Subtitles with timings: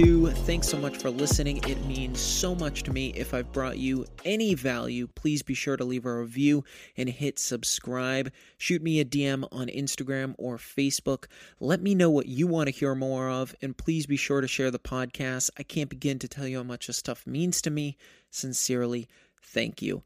[0.00, 0.30] 102.
[0.46, 1.58] Thanks so much for listening.
[1.68, 3.08] It means so much to me.
[3.14, 6.64] If I've brought you any value, please be sure to leave a review
[6.96, 8.32] and hit subscribe.
[8.56, 11.26] Shoot me a DM on Instagram or Facebook.
[11.60, 14.48] Let me know what you want to hear more of, and please be sure to
[14.48, 15.50] share the podcast.
[15.58, 17.98] I can't begin to tell you how much this stuff means to me.
[18.30, 19.06] Sincerely,
[19.42, 20.02] thank you.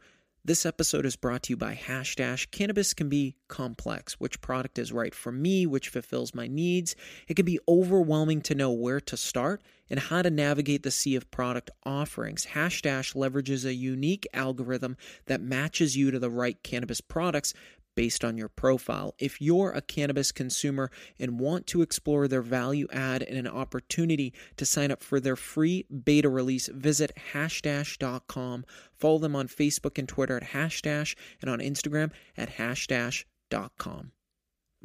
[0.47, 2.51] This episode is brought to you by Hashdash.
[2.51, 4.21] Cannabis can be complex.
[4.21, 6.95] Which product is right for me, which fulfills my needs.
[7.27, 11.17] It can be overwhelming to know where to start and how to navigate the sea
[11.17, 12.49] of product offerings.
[12.53, 17.55] Hashdash leverages a unique algorithm that matches you to the right cannabis products
[17.95, 19.15] based on your profile.
[19.19, 24.33] If you're a cannabis consumer and want to explore their value add and an opportunity
[24.57, 28.65] to sign up for their free beta release, visit hashdash.com.
[28.95, 34.13] Follow them on Facebook and Twitter at hashdash and on Instagram at hashdash.com.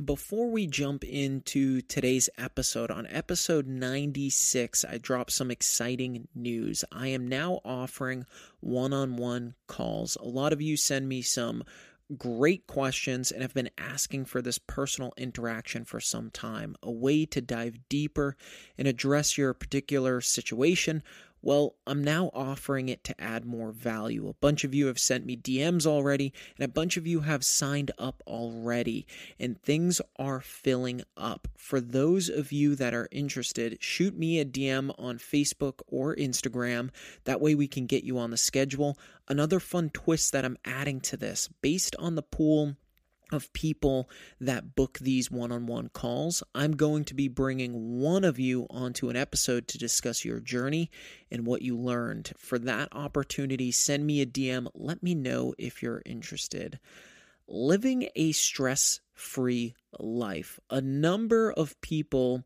[0.04, 6.86] Before we jump into today's episode, on episode 96, I dropped some exciting news.
[6.90, 8.26] I am now offering
[8.62, 10.16] one on one calls.
[10.16, 11.66] A lot of you send me some
[12.18, 17.26] great questions and have been asking for this personal interaction for some time, a way
[17.26, 18.36] to dive deeper
[18.78, 21.04] and address your particular situation.
[21.42, 24.28] Well, I'm now offering it to add more value.
[24.28, 27.46] A bunch of you have sent me DMs already, and a bunch of you have
[27.46, 29.08] signed up already,
[29.40, 31.48] and things are filling up.
[31.56, 36.90] For those of you that are interested, shoot me a DM on Facebook or Instagram.
[37.24, 38.98] That way, we can get you on the schedule.
[39.28, 42.76] Another fun twist that I'm adding to this, based on the pool
[43.32, 44.10] of people
[44.40, 46.44] that book these one on one calls.
[46.54, 50.90] I'm going to be bringing one of you onto an episode to discuss your journey
[51.32, 52.32] and what you learned.
[52.38, 54.68] For that opportunity, send me a DM.
[54.74, 56.80] Let me know if you're interested.
[57.48, 60.60] Living a stress free life.
[60.70, 62.44] A number of people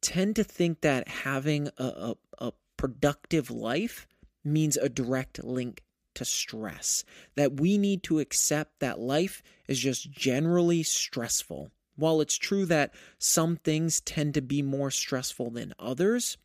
[0.00, 4.06] tend to think that having a, a, a productive life
[4.44, 5.82] means a direct link
[6.14, 7.04] to stress,
[7.36, 11.70] that we need to accept that life is just generally stressful.
[11.96, 16.38] While it's true that some things tend to be more stressful than others,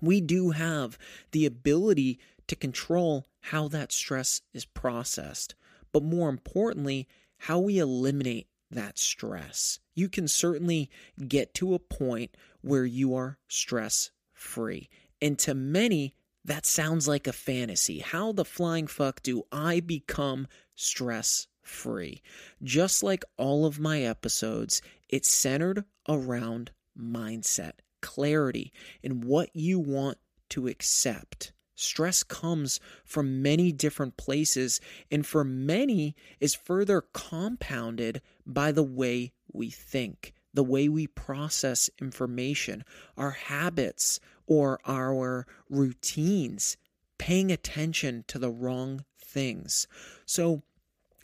[0.00, 0.98] we do have
[1.32, 5.54] the ability to control how that stress is processed.
[5.92, 7.06] But more importantly,
[7.38, 9.78] how we eliminate that stress.
[9.94, 10.90] You can certainly
[11.26, 14.88] get to a point where you are stress free.
[15.20, 16.14] And to many,
[16.48, 17.98] that sounds like a fantasy.
[17.98, 22.22] How the flying fuck do I become stress free?
[22.62, 24.80] Just like all of my episodes,
[25.10, 28.72] it's centered around mindset, clarity,
[29.04, 30.16] and what you want
[30.50, 31.52] to accept.
[31.74, 34.80] Stress comes from many different places,
[35.10, 41.90] and for many is further compounded by the way we think, the way we process
[42.00, 42.84] information,
[43.16, 46.76] our habits, or our routines,
[47.18, 49.86] paying attention to the wrong things.
[50.24, 50.62] So,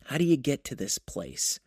[0.04, 1.58] how do you get to this place?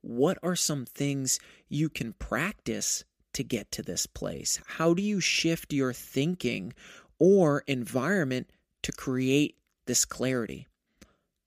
[0.00, 1.38] What are some things
[1.68, 4.60] you can practice to get to this place?
[4.66, 6.74] How do you shift your thinking
[7.18, 8.50] or environment
[8.82, 9.56] to create
[9.86, 10.66] this clarity?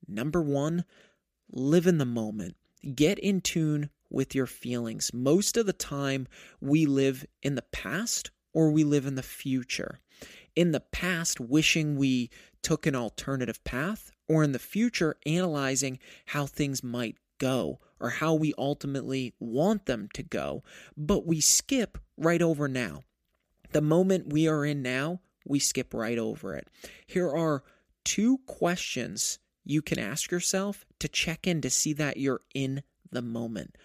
[0.08, 0.86] Number one,
[1.52, 2.56] live in the moment.
[2.96, 5.12] Get in tune with your feelings.
[5.14, 6.28] Most of the time,
[6.62, 10.00] we live in the past or we live in the future.
[10.56, 12.30] In the past, wishing we
[12.64, 18.34] took an alternative path, or in the future, analyzing how things might go or how
[18.34, 20.64] we ultimately want them to go,
[20.96, 23.04] but we skip right over now.
[23.72, 26.68] The moment we are in now, we skip right over it.
[27.06, 27.64] Here are
[28.04, 33.22] two questions you can ask yourself to check in to see that you're in the
[33.22, 33.78] moment.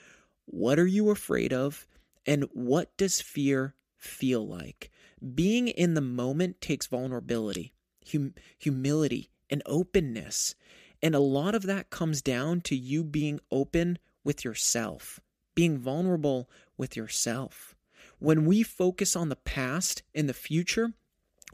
[0.47, 1.87] What are you afraid of?
[2.27, 4.91] And what does fear feel like?
[5.35, 7.75] Being in the moment takes vulnerability,
[8.11, 10.55] hum- humility, and openness.
[11.03, 15.21] And a lot of that comes down to you being open with yourself,
[15.55, 17.75] being vulnerable with yourself.
[18.19, 20.93] When we focus on the past and the future,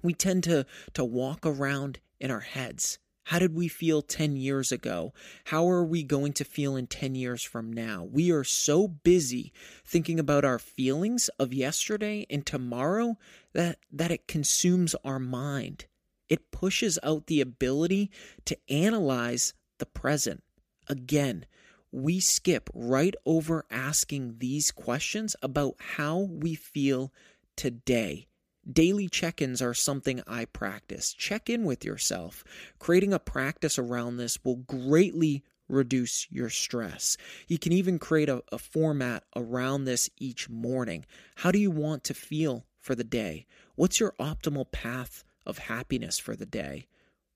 [0.02, 2.98] we tend to, to walk around in our heads.
[3.28, 5.14] How did we feel 10 years ago?
[5.46, 8.06] How are we going to feel in 10 years from now?
[8.10, 9.52] We are so busy
[9.84, 13.16] thinking about our feelings of yesterday and tomorrow
[13.54, 15.86] that, that it consumes our mind
[16.28, 18.10] it pushes out the ability
[18.44, 20.42] to analyze the present.
[20.88, 21.46] Again,
[21.90, 27.12] we skip right over asking these questions about how we feel
[27.56, 28.27] today.
[28.70, 31.14] Daily check ins are something I practice.
[31.14, 32.44] Check in with yourself.
[32.78, 37.16] Creating a practice around this will greatly reduce your stress.
[37.46, 41.04] You can even create a, a, format around this each morning.
[41.36, 43.46] How do you want to feel for the day?
[43.74, 46.86] What's your optimal path of happiness for the day?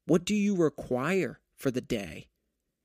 [0.07, 2.29] What do you require for the day?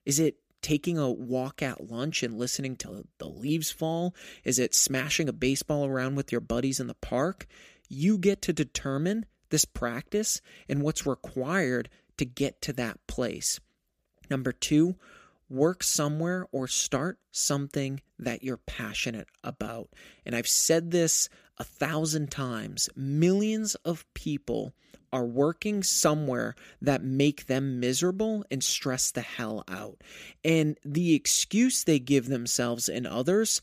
[0.06, 4.14] Is it taking a walk at lunch and listening to the leaves fall?
[4.44, 7.48] Is it smashing a baseball around with your buddies in the park?
[7.88, 13.60] You get to determine this practice and what's required to get to that place.
[14.30, 14.96] Number two,
[15.50, 19.90] work somewhere or start something that you're passionate about.
[20.26, 24.74] And I've said this a thousand times millions of people
[25.14, 30.02] are working somewhere that make them miserable and stress the hell out.
[30.44, 33.62] And the excuse they give themselves and others,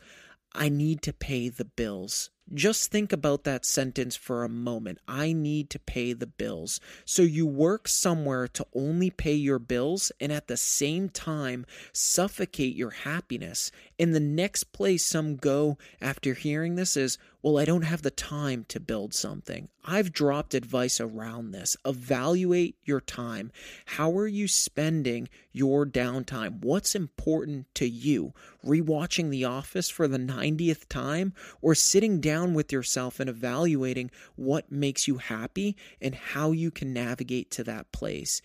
[0.54, 2.30] I need to pay the bills.
[2.52, 4.98] Just think about that sentence for a moment.
[5.08, 6.78] I need to pay the bills.
[7.06, 12.76] So you work somewhere to only pay your bills and at the same time suffocate
[12.76, 13.70] your happiness.
[13.98, 18.10] And the next place some go after hearing this is, well, I don't have the
[18.10, 19.68] time to build something.
[19.84, 21.76] I've dropped advice around this.
[21.84, 23.52] Evaluate your time.
[23.84, 26.64] How are you spending your downtime?
[26.64, 28.32] What's important to you?
[28.64, 31.32] Rewatching The Office for the 90th time
[31.62, 36.92] or sitting down with yourself and evaluating what makes you happy and how you can
[36.92, 38.42] navigate to that place.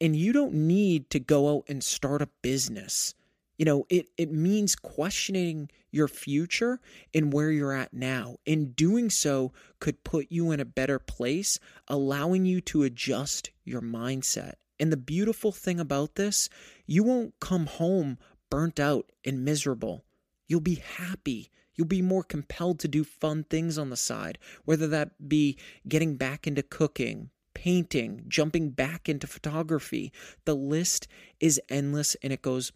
[0.00, 3.14] And you don't need to go out and start a business.
[3.62, 6.80] You know, it, it means questioning your future
[7.14, 8.38] and where you're at now.
[8.44, 13.80] And doing so could put you in a better place, allowing you to adjust your
[13.80, 14.54] mindset.
[14.80, 16.48] And the beautiful thing about this,
[16.86, 18.18] you won't come home
[18.50, 20.02] burnt out and miserable.
[20.48, 21.52] You'll be happy.
[21.76, 25.56] You'll be more compelled to do fun things on the side, whether that be
[25.86, 30.12] getting back into cooking, painting, jumping back into photography.
[30.46, 31.06] The list
[31.38, 32.72] is endless and it goes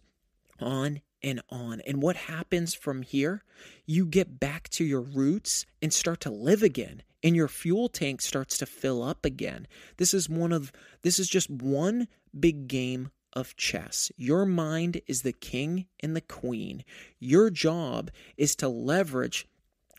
[0.59, 1.81] on and on.
[1.87, 3.43] And what happens from here?
[3.85, 8.21] You get back to your roots and start to live again and your fuel tank
[8.21, 9.67] starts to fill up again.
[9.97, 10.71] This is one of
[11.01, 14.11] this is just one big game of chess.
[14.17, 16.83] Your mind is the king and the queen.
[17.19, 19.47] Your job is to leverage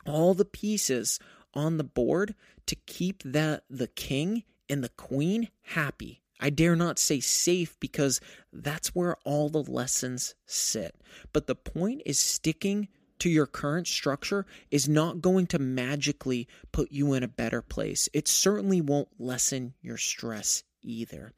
[0.07, 1.19] all the pieces
[1.55, 2.35] on the board
[2.67, 8.21] to keep the the king and the queen happy I dare not say safe because
[8.53, 10.95] that's where all the lessons sit.
[11.33, 16.93] But the point is sticking to your current structure is not going to magically put
[16.93, 18.09] you in a better place.
[18.13, 21.33] It certainly won't lessen your stress either.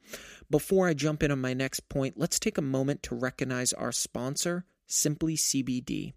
[0.49, 4.65] Before I jump into my next point, let's take a moment to recognize our sponsor,
[4.93, 6.11] Simply CBD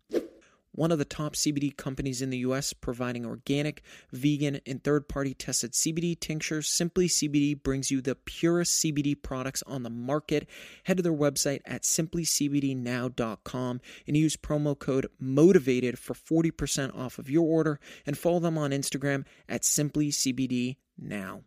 [0.75, 5.35] one of the top CBD companies in the US, providing organic, vegan, and third party
[5.35, 6.69] tested CBD tinctures.
[6.69, 10.49] Simply CBD brings you the purest CBD products on the market.
[10.85, 17.31] Head to their website at simplycbdnow.com and use promo code MOTIVATED for 40% off of
[17.31, 21.43] your order and follow them on Instagram at simplycbdnow.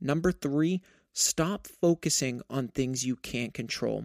[0.00, 0.82] Number three,
[1.12, 4.04] stop focusing on things you can't control.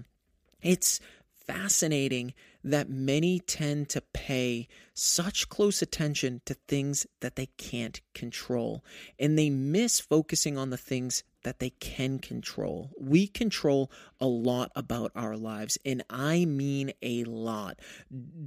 [0.62, 1.00] It's
[1.46, 2.34] fascinating
[2.64, 8.84] that many tend to pay such close attention to things that they can't control,
[9.20, 12.92] and they miss focusing on the things that they can control.
[12.98, 17.80] We control a lot about our lives, and I mean a lot.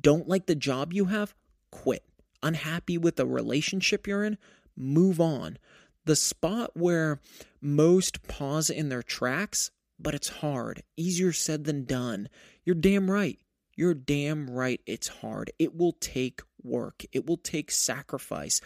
[0.01, 1.35] Don't like the job you have?
[1.71, 2.05] Quit.
[2.43, 4.39] Unhappy with the relationship you're in?
[4.77, 5.59] Move on.
[6.05, 7.21] The spot where
[7.61, 10.83] most pause in their tracks, but it's hard.
[10.97, 12.29] Easier said than done.
[12.65, 13.39] You're damn right.
[13.77, 15.51] You're damn right it's hard.
[15.59, 18.61] It will take work, it will take sacrifice.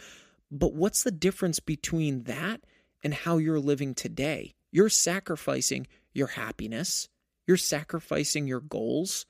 [0.49, 2.61] But what's the difference between that
[3.03, 4.55] and how you're living today?
[4.71, 7.09] You're sacrificing your happiness,
[7.45, 9.25] you're sacrificing your goals,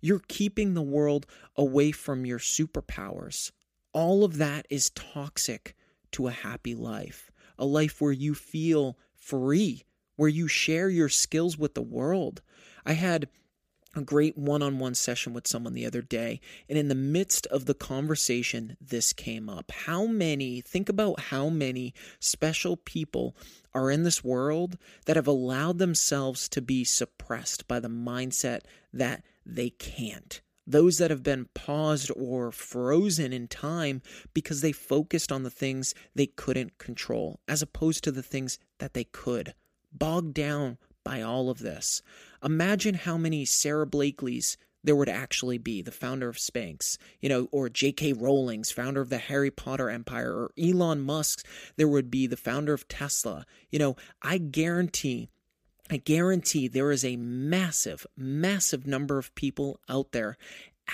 [0.00, 3.52] you're keeping the world away from your superpowers.
[3.92, 5.74] All of that is toxic
[6.12, 9.84] to a happy life, a life where you feel free,
[10.16, 12.42] where you share your skills with the world.
[12.84, 13.28] I had
[13.94, 17.46] a great one on one session with someone the other day, and in the midst
[17.46, 19.70] of the conversation, this came up.
[19.70, 23.34] How many, think about how many special people
[23.76, 28.60] are in this world that have allowed themselves to be suppressed by the mindset
[28.92, 30.40] that they can't.
[30.66, 34.02] Those that have been paused or frozen in time
[34.34, 38.94] because they focused on the things they couldn't control, as opposed to the things that
[38.94, 39.54] they could.
[39.98, 42.02] Bogged down by all of this.
[42.42, 47.48] Imagine how many Sara Blakely's there would actually be, the founder of Spanx, you know,
[47.50, 48.12] or J.K.
[48.12, 51.42] Rowling's, founder of the Harry Potter empire, or Elon Musk's,
[51.74, 53.44] there would be the founder of Tesla.
[53.68, 55.28] You know, I guarantee
[55.88, 60.36] I guarantee there is a massive, massive number of people out there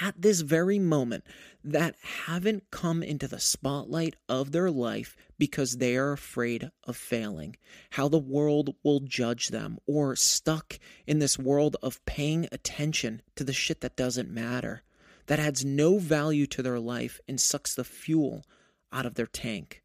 [0.00, 1.24] at this very moment
[1.62, 7.56] that haven't come into the spotlight of their life because they are afraid of failing,
[7.90, 13.44] how the world will judge them, or stuck in this world of paying attention to
[13.44, 14.82] the shit that doesn't matter,
[15.26, 18.44] that adds no value to their life and sucks the fuel
[18.92, 19.82] out of their tank.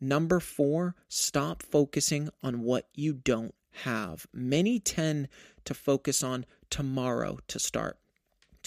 [0.00, 4.26] Number four, stop focusing on what you don't have.
[4.32, 5.28] Many tend
[5.64, 7.98] to focus on tomorrow to start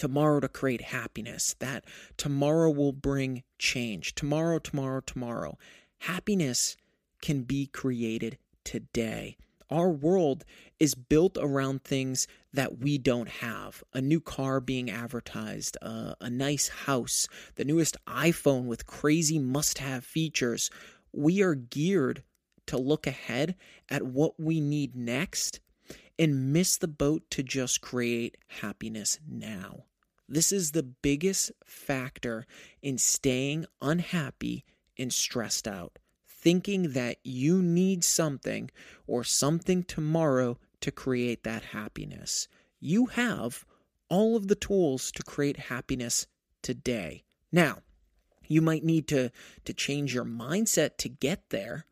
[0.02, 1.84] tomorrow to create happiness, that
[2.16, 4.16] tomorrow will bring change.
[4.16, 5.56] Tomorrow, tomorrow, tomorrow.
[6.00, 6.76] Happiness
[7.20, 9.36] can be created today.
[9.70, 10.44] Our world
[10.80, 13.84] is built around things that we don't have.
[13.94, 19.78] A new car being advertised, uh, a nice house, the newest iPhone with crazy must
[19.78, 20.68] have features.
[21.12, 22.24] We are geared
[22.66, 23.54] to look ahead
[23.88, 25.60] at what we need next
[26.18, 29.84] and miss the boat to just create happiness now.
[30.32, 32.46] This is the biggest factor
[32.80, 34.64] in staying unhappy
[34.98, 35.98] and stressed out.
[36.26, 38.70] Thinking that you need something
[39.06, 42.48] or something tomorrow to create that happiness.
[42.80, 43.66] You have
[44.08, 46.26] all of the tools to create happiness
[46.62, 47.24] today.
[47.52, 47.80] Now,
[48.48, 49.30] you might need to,
[49.66, 51.84] to change your mindset to get there,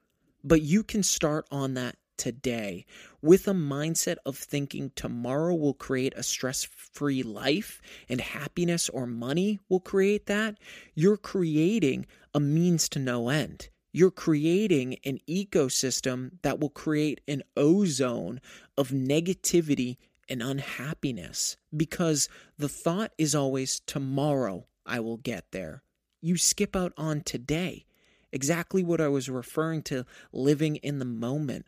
[0.43, 2.85] but you can start on that today
[3.23, 9.07] with a mindset of thinking tomorrow will create a stress free life and happiness or
[9.07, 10.59] money will create that,
[10.95, 13.71] you're creating a means to no end.
[13.91, 18.41] You're creating an ecosystem that will create an ozone
[18.77, 19.97] of negativity
[20.29, 25.83] and unhappiness because the thought is always tomorrow I will get there.
[26.21, 27.87] You skip out on today.
[28.33, 31.67] Exactly what I was referring to living in the moment.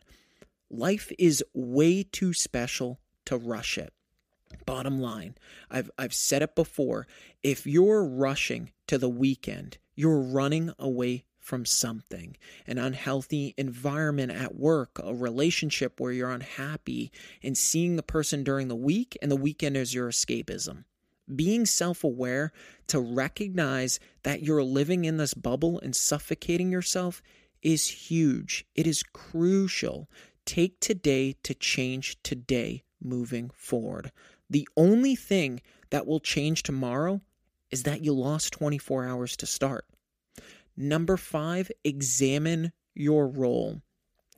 [0.75, 3.93] Life is way too special to rush it.
[4.65, 5.35] Bottom line,
[5.69, 7.05] I've, I've said it before.
[7.43, 14.55] If you're rushing to the weekend, you're running away from something an unhealthy environment at
[14.55, 17.11] work, a relationship where you're unhappy,
[17.43, 20.85] and seeing the person during the week, and the weekend is your escapism.
[21.35, 22.51] Being self aware
[22.87, 27.21] to recognize that you're living in this bubble and suffocating yourself
[27.61, 28.65] is huge.
[28.75, 30.09] It is crucial
[30.45, 34.11] Take today to change today moving forward.
[34.49, 37.21] The only thing that will change tomorrow
[37.71, 39.85] is that you lost 24 hours to start.
[40.75, 43.81] Number five, examine your role.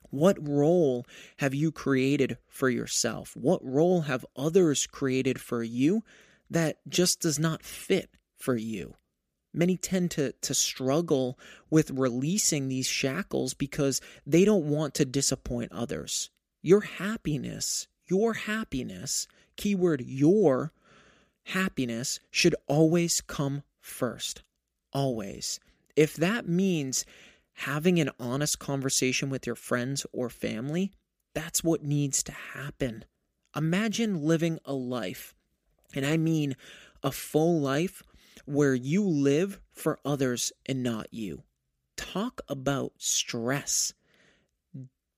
[0.09, 1.05] What role
[1.37, 3.35] have you created for yourself?
[3.35, 6.03] What role have others created for you
[6.49, 8.95] that just does not fit for you?
[9.55, 15.71] Many tend to to struggle with releasing these shackles because they don't want to disappoint
[15.71, 16.29] others.
[16.61, 20.71] Your happiness, your happiness, keyword your
[21.43, 24.43] happiness should always come first.
[24.93, 25.59] Always.
[25.95, 27.05] If that means
[27.53, 30.91] having an honest conversation with your friends or family,
[31.33, 33.05] that's what needs to happen.
[33.55, 35.33] Imagine living a life
[35.95, 36.55] And I mean
[37.03, 38.03] a full life
[38.45, 41.43] where you live for others and not you.
[41.97, 43.93] Talk about stress.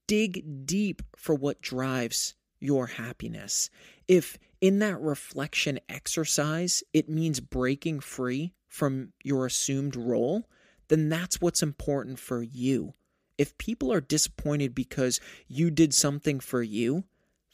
[0.08, 3.70] Dig deep for what drives your happiness.
[4.08, 10.48] If in that reflection exercise it means breaking free from your assumed role,
[10.88, 12.94] then that's what's important for you.
[13.38, 17.04] If people are disappointed because you did something for you,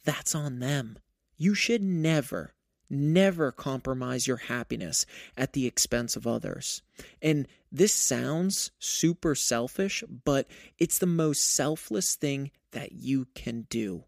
[0.05, 0.97] that's on them.
[1.37, 2.53] You should never,
[2.89, 5.05] never compromise your happiness
[5.37, 6.81] at the expense of others.
[7.21, 10.47] And this sounds super selfish, but
[10.77, 14.03] it's the most selfless thing that you can do.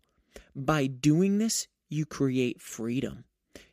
[0.55, 3.25] By doing this, you create freedom.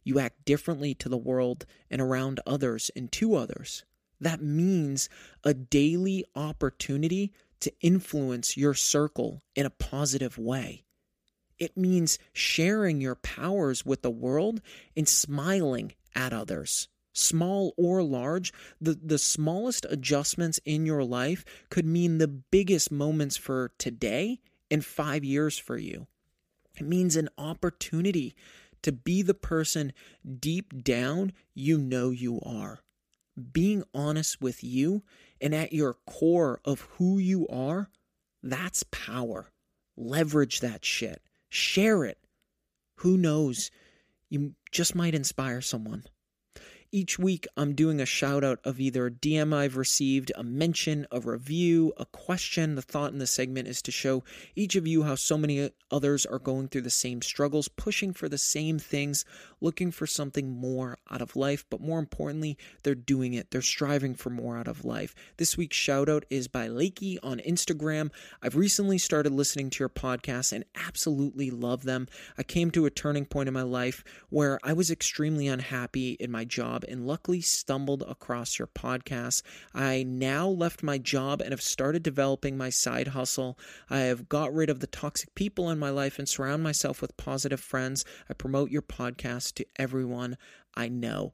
[0.05, 3.85] You act differently to the world and around others and to others.
[4.21, 5.09] That means
[5.45, 10.85] a daily opportunity to influence your circle in a positive way.
[11.59, 14.61] It means sharing your powers with the world
[14.97, 16.89] and smiling at others.
[17.13, 23.37] Small or large, the, the smallest adjustments in your life could mean the biggest moments
[23.37, 24.41] for today
[24.71, 26.07] and five years for you.
[26.79, 28.35] It means an opportunity
[28.83, 29.93] to be the person
[30.41, 32.81] deep down you know you are.
[33.53, 35.03] Being honest with you
[35.41, 37.91] and at your core of who you are,
[38.43, 39.51] that's power.
[39.97, 41.23] Leverage that shit.
[41.55, 42.17] Share it.
[43.01, 43.71] Who knows?
[44.31, 46.05] You just might inspire someone.
[46.95, 51.07] Each week, I'm doing a shout out of either a DM I've received, a mention,
[51.11, 52.75] a review, a question.
[52.75, 56.27] The thought in the segment is to show each of you how so many others
[56.27, 59.25] are going through the same struggles, pushing for the same things,
[59.63, 63.51] looking for something more out of life, but more importantly, they're doing it.
[63.51, 65.15] They're striving for more out of life.
[65.39, 68.11] This week's shout out is by Lakey on Instagram.
[68.43, 72.07] I've recently started listening to your podcast and absolutely love them.
[72.37, 76.31] I came to a turning point in my life where I was extremely unhappy in
[76.31, 79.43] my job job and luckily stumbled across your podcast.
[79.75, 83.59] I now left my job and have started developing my side hustle.
[83.91, 87.17] I have got rid of the toxic people in my life and surround myself with
[87.17, 88.05] positive friends.
[88.29, 90.37] I promote your podcast to everyone
[90.75, 91.33] I know.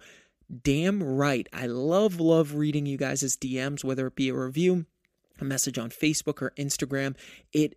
[0.62, 1.46] Damn right.
[1.52, 4.86] I love, love reading you guys' DMs, whether it be a review,
[5.40, 7.16] a message on Facebook or Instagram.
[7.52, 7.76] It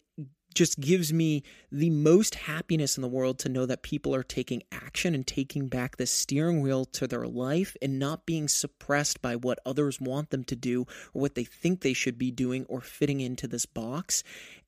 [0.54, 4.64] just gives me the most happiness in the world to know that people are taking
[4.72, 9.36] action and taking back the steering wheel to their life and not being suppressed by
[9.36, 10.82] what others want them to do
[11.14, 14.24] or what they think they should be doing or fitting into this box.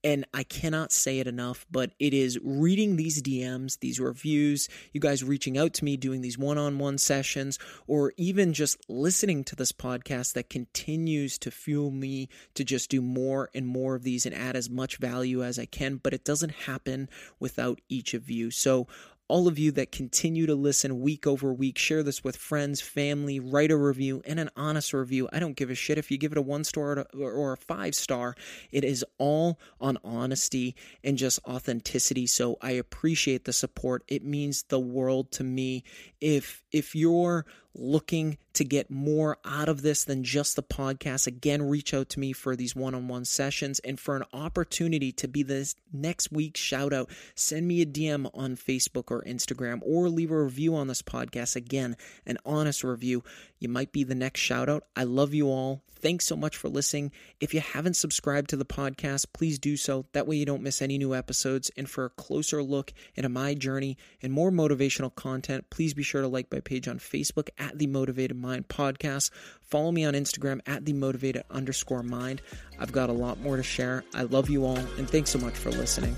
[0.05, 4.99] And I cannot say it enough, but it is reading these DMs, these reviews, you
[4.99, 9.45] guys reaching out to me, doing these one on one sessions, or even just listening
[9.45, 14.03] to this podcast that continues to fuel me to just do more and more of
[14.03, 15.97] these and add as much value as I can.
[15.97, 17.09] But it doesn't happen
[17.39, 18.49] without each of you.
[18.49, 18.88] So
[19.33, 23.39] all of you that continue to listen week over week, share this with friends, family,
[23.39, 25.29] write a review and an honest review.
[25.31, 27.95] I don't give a shit if you give it a one star or a five
[27.95, 28.36] star.
[28.71, 32.27] It is all on honesty and just authenticity.
[32.27, 34.03] So I appreciate the support.
[34.07, 35.83] It means the world to me.
[36.19, 41.61] If if you're looking to get more out of this than just the podcast, again,
[41.61, 45.27] reach out to me for these one on one sessions and for an opportunity to
[45.27, 47.09] be this next week's shout out.
[47.35, 51.55] Send me a DM on Facebook or Instagram or leave a review on this podcast.
[51.55, 53.23] Again, an honest review.
[53.59, 54.83] You might be the next shout out.
[54.95, 55.81] I love you all.
[56.03, 57.13] Thanks so much for listening.
[57.39, 60.05] If you haven't subscribed to the podcast, please do so.
[60.11, 61.71] That way you don't miss any new episodes.
[61.77, 66.21] And for a closer look into my journey and more motivational content, please be sure
[66.21, 69.32] to like my page on Facebook at the Motivated Mind Podcast.
[69.63, 72.41] Follow me on Instagram at the Motivated underscore mind.
[72.77, 74.03] I've got a lot more to share.
[74.13, 76.15] I love you all, and thanks so much for listening.